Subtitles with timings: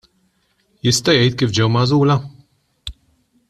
[0.87, 2.17] Jista' jgħid kif ġew magħżula?